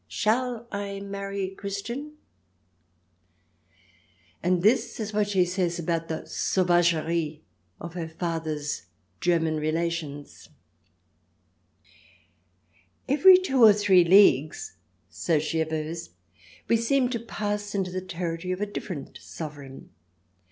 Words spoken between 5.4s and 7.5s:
says about the sauvagerie